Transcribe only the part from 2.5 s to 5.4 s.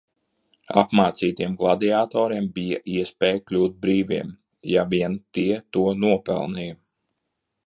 bija iespēja kļūt brīviem, ja vien